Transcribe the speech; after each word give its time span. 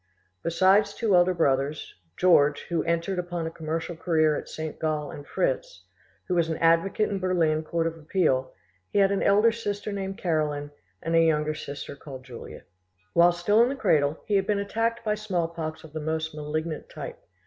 Besides 0.41 0.95
two 0.95 1.15
elder 1.15 1.35
brothers, 1.35 1.93
George, 2.17 2.61
who 2.69 2.83
entered 2.85 3.19
upon 3.19 3.45
a 3.45 3.51
commercial 3.51 3.95
career 3.95 4.35
at 4.35 4.49
St, 4.49 4.79
Gall, 4.79 5.11
and 5.11 5.27
Fritz, 5.27 5.85
who 6.27 6.33
was 6.33 6.49
an 6.49 6.57
advocate 6.57 7.09
in 7.09 7.17
the 7.17 7.19
Berlin 7.19 7.61
court 7.61 7.85
of 7.85 7.95
appeal, 7.99 8.51
he 8.89 8.97
had 8.97 9.11
an 9.11 9.21
elder 9.21 9.51
sister 9.51 9.91
named 9.91 10.17
Caroline, 10.17 10.71
and 11.03 11.15
a 11.15 11.21
younger 11.23 11.53
sister 11.53 11.95
called 11.95 12.23
Julia. 12.25 12.63
While 13.13 13.31
still 13.31 13.61
in 13.61 13.69
the 13.69 13.75
cradle 13.75 14.17
he 14.25 14.37
had 14.37 14.47
been 14.47 14.57
attacked 14.57 15.05
by 15.05 15.13
smallpox 15.13 15.83
of 15.83 15.93
the 15.93 15.99
most 15.99 16.33
malignant 16.33 16.89
type. 16.89 17.19